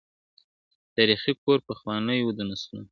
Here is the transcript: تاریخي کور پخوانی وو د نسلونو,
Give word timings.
تاریخي 0.95 1.33
کور 1.43 1.59
پخوانی 1.67 2.19
وو 2.21 2.31
د 2.37 2.39
نسلونو, 2.49 2.79